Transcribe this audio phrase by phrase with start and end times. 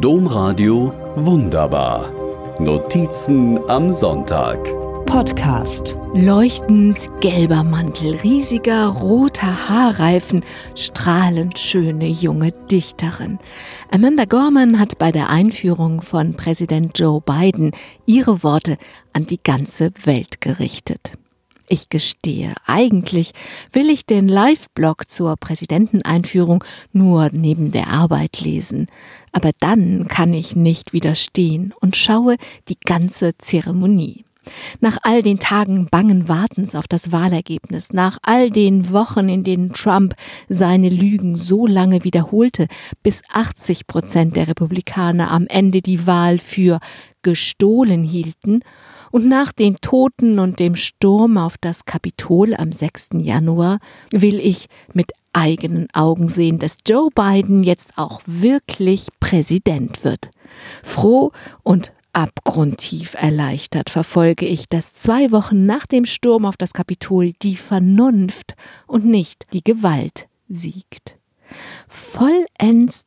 [0.00, 2.10] Domradio Wunderbar.
[2.58, 4.58] Notizen am Sonntag.
[5.06, 5.96] Podcast.
[6.14, 10.44] Leuchtend gelber Mantel, riesiger roter Haarreifen,
[10.74, 13.38] strahlend schöne junge Dichterin.
[13.90, 17.72] Amanda Gorman hat bei der Einführung von Präsident Joe Biden
[18.06, 18.78] ihre Worte
[19.12, 21.18] an die ganze Welt gerichtet.
[21.72, 23.32] Ich gestehe, eigentlich
[23.72, 26.62] will ich den Live-Blog zur Präsidenteneinführung
[26.92, 28.88] nur neben der Arbeit lesen.
[29.32, 32.36] Aber dann kann ich nicht widerstehen und schaue
[32.68, 34.26] die ganze Zeremonie.
[34.80, 39.72] Nach all den Tagen bangen Wartens auf das Wahlergebnis, nach all den Wochen, in denen
[39.72, 40.14] Trump
[40.48, 42.66] seine Lügen so lange wiederholte,
[43.02, 46.80] bis 80 Prozent der Republikaner am Ende die Wahl für
[47.22, 48.60] gestohlen hielten,
[49.12, 53.10] und nach den Toten und dem Sturm auf das Kapitol am 6.
[53.18, 53.78] Januar
[54.10, 60.30] will ich mit eigenen Augen sehen, dass Joe Biden jetzt auch wirklich Präsident wird.
[60.82, 61.32] Froh
[61.62, 67.56] und abgrundtief erleichtert verfolge ich, dass zwei Wochen nach dem Sturm auf das Kapitol die
[67.56, 68.54] Vernunft
[68.86, 71.16] und nicht die Gewalt siegt.
[71.88, 73.04] Vollends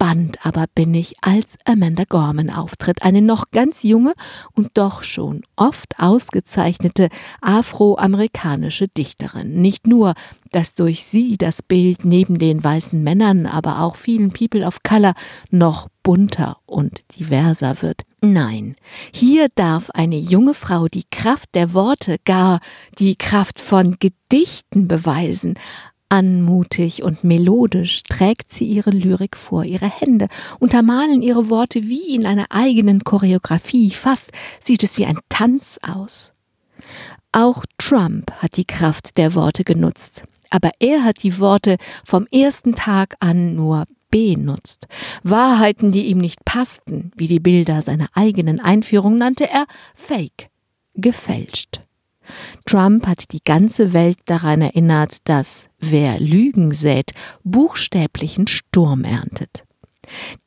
[0.00, 4.14] gespannt aber bin ich, als Amanda Gorman auftritt, eine noch ganz junge
[4.54, 7.08] und doch schon oft ausgezeichnete
[7.42, 9.60] afroamerikanische Dichterin.
[9.60, 10.14] Nicht nur,
[10.52, 15.14] dass durch sie das Bild neben den weißen Männern, aber auch vielen People of Color
[15.50, 18.02] noch bunter und diverser wird.
[18.22, 18.76] Nein,
[19.12, 22.60] hier darf eine junge Frau die Kraft der Worte, gar
[22.98, 25.54] die Kraft von Gedichten beweisen,
[26.10, 29.64] Anmutig und melodisch trägt sie ihre Lyrik vor.
[29.64, 30.26] Ihre Hände
[30.58, 33.90] untermalen ihre Worte wie in einer eigenen Choreografie.
[33.90, 36.32] Fast sieht es wie ein Tanz aus.
[37.30, 40.24] Auch Trump hat die Kraft der Worte genutzt.
[40.50, 44.88] Aber er hat die Worte vom ersten Tag an nur benutzt.
[45.22, 50.48] Wahrheiten, die ihm nicht passten, wie die Bilder seiner eigenen Einführung nannte er Fake,
[50.94, 51.82] gefälscht.
[52.66, 59.64] Trump hat die ganze Welt daran erinnert, dass wer Lügen sät, buchstäblichen Sturm erntet.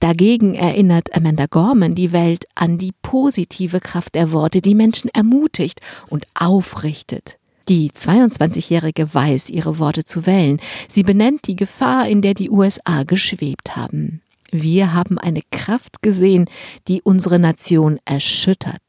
[0.00, 5.80] Dagegen erinnert Amanda Gorman die Welt an die positive Kraft der Worte, die Menschen ermutigt
[6.08, 7.36] und aufrichtet.
[7.68, 10.60] Die 22-Jährige weiß, ihre Worte zu wählen.
[10.88, 14.20] Sie benennt die Gefahr, in der die USA geschwebt haben.
[14.50, 16.46] Wir haben eine Kraft gesehen,
[16.88, 18.81] die unsere Nation erschüttert.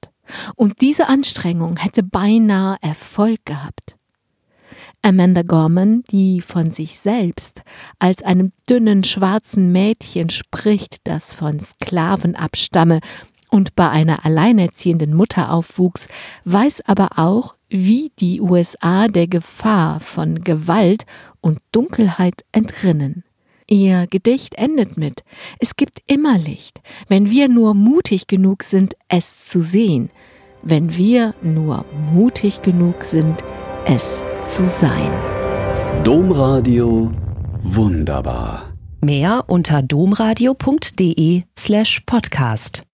[0.56, 3.96] Und diese Anstrengung hätte beinahe Erfolg gehabt.
[5.02, 7.62] Amanda Gorman, die von sich selbst
[8.00, 13.02] als einem dünnen schwarzen Mädchen spricht, das von Sklaven abstamme
[13.50, 16.08] und bei einer alleinerziehenden Mutter aufwuchs,
[16.46, 21.06] weiß aber auch, wie die USA der Gefahr von Gewalt
[21.42, 23.24] und Dunkelheit entrinnen.
[23.70, 25.24] Ihr Gedicht endet mit
[25.60, 30.10] Es gibt immer Licht, wenn wir nur mutig genug sind, es zu sehen,
[30.64, 33.44] wenn wir nur mutig genug sind,
[33.86, 35.12] es zu sein.
[36.04, 37.12] Domradio
[37.62, 38.64] wunderbar.
[39.02, 42.84] Mehr unter domradio.de slash podcast.